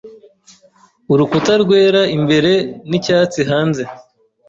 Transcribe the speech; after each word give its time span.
Urukuta 1.11 1.53
rwera 1.63 2.01
imbere 2.17 2.51
n'icyatsi 2.89 3.41
hanze. 3.49 3.83